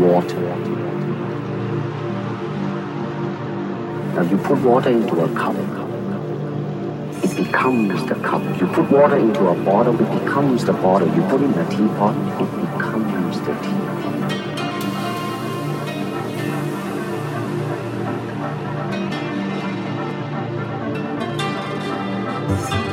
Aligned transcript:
water 0.00 0.40
Now 4.14 4.22
you 4.22 4.36
put 4.38 4.58
water 4.60 4.90
into 4.90 5.20
a 5.20 5.28
cup, 5.34 5.56
it 7.24 7.36
becomes 7.36 8.04
the 8.06 8.14
cup. 8.16 8.42
You 8.60 8.66
put 8.66 8.90
water 8.90 9.16
into 9.16 9.46
a 9.46 9.54
bottle, 9.64 9.94
it 9.94 10.24
becomes 10.24 10.64
the 10.64 10.72
bottle. 10.72 11.08
You 11.14 11.22
put 11.28 11.42
in 11.42 11.52
a 11.54 11.70
teapot, 11.70 12.16
it 12.16 12.50
becomes 12.78 13.40
the 13.40 13.54
teapot. 13.54 14.19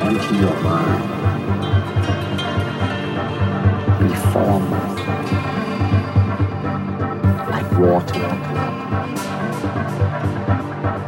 Empty 0.08 0.36
your 0.38 0.56
mind. 0.62 1.04
Reform 4.10 4.72
like 7.52 7.72
water. 7.78 8.28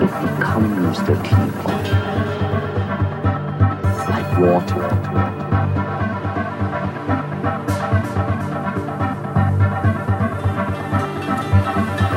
It 0.04 0.14
becomes 0.26 0.98
the 1.08 1.16
teapot, 1.24 1.86
like 4.10 4.32
water. 4.38 4.86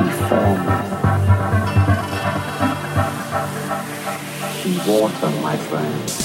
Reform, 0.03 0.61
water, 4.85 5.31
my 5.41 5.55
friend. 5.55 6.22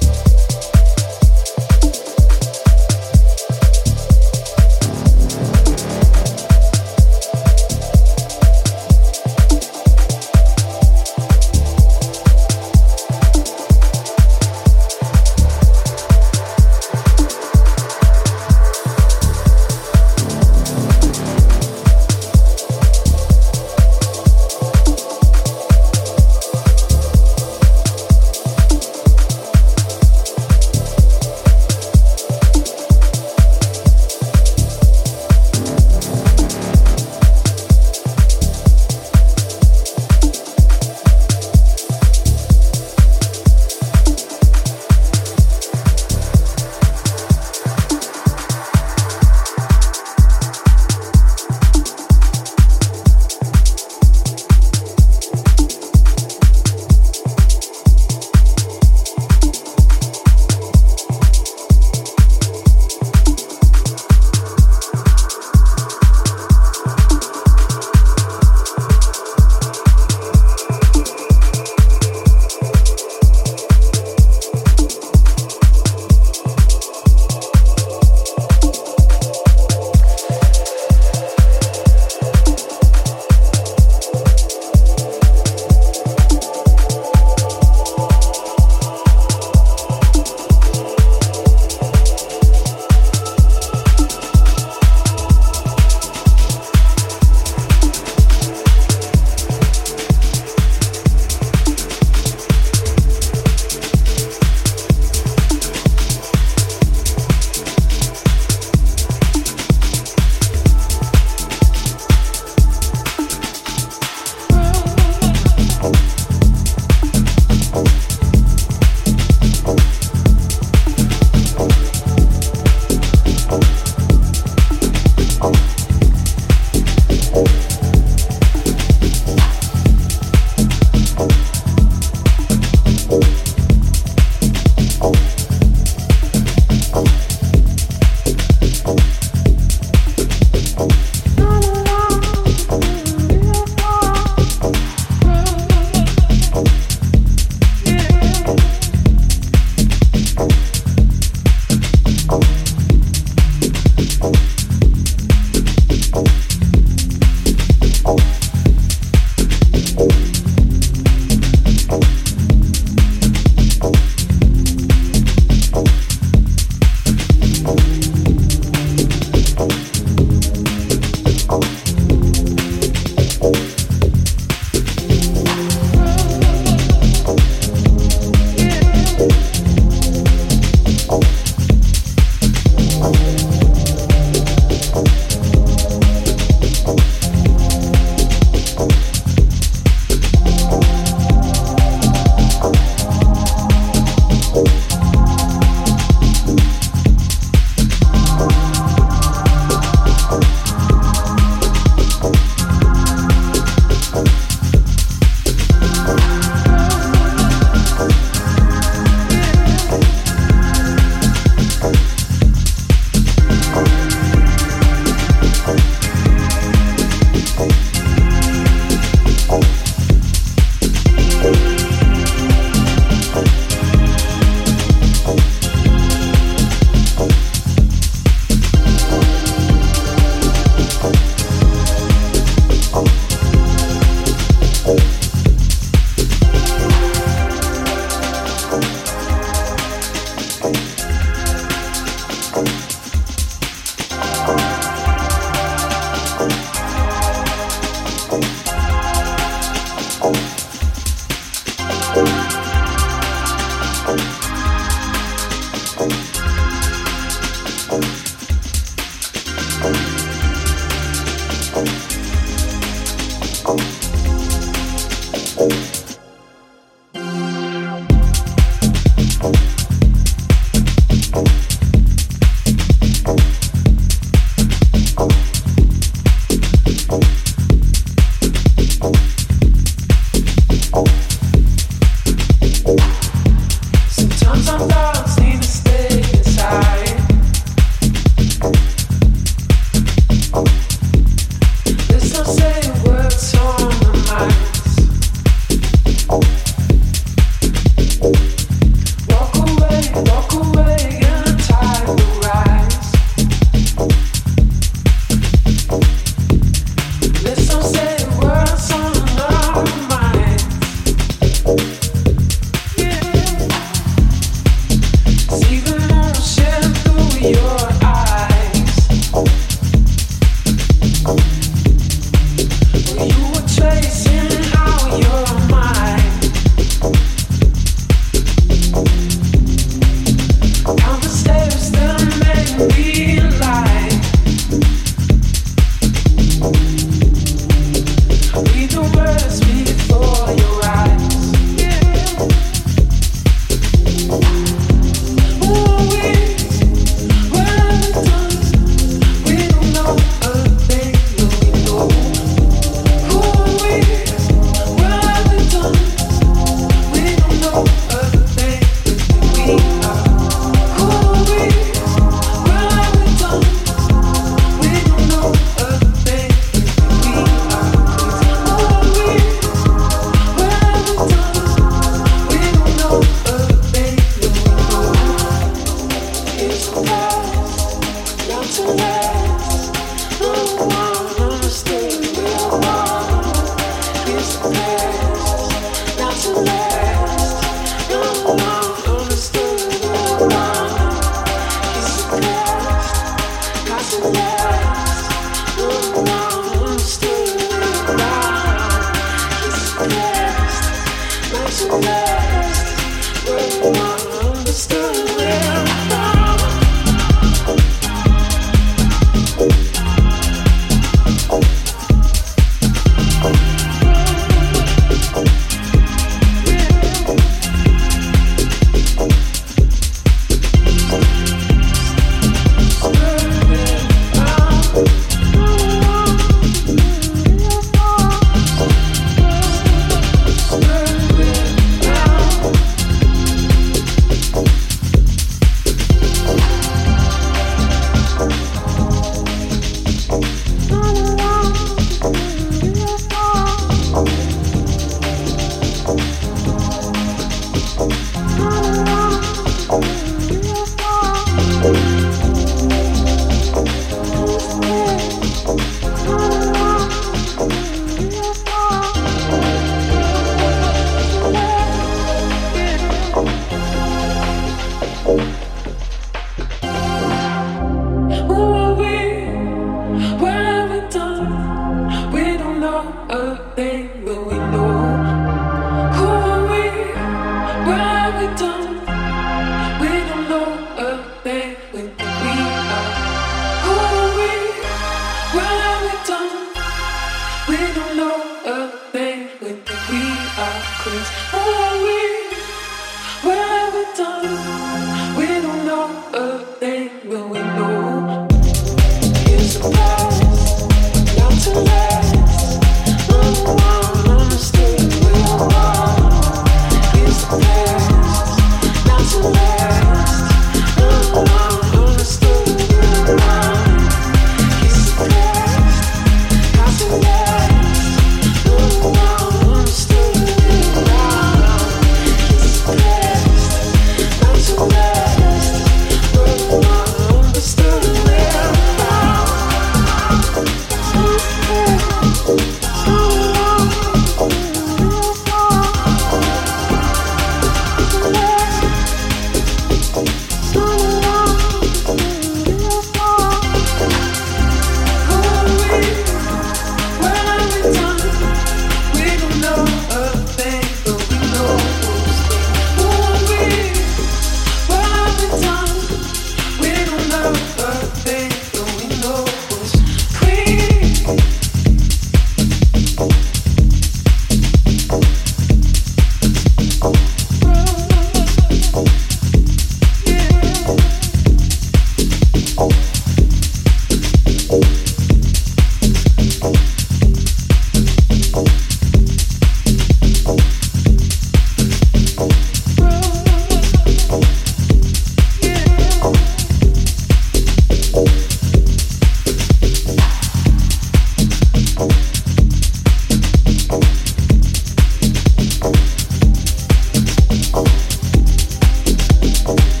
Oh. 599.73 600.00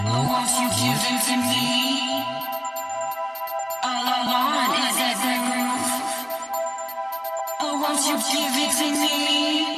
Oh, 0.00 0.04
won't 7.82 8.06
you 8.06 8.16
give 8.16 8.56
it 8.56 8.70
to 8.78 8.86
me? 8.92 9.77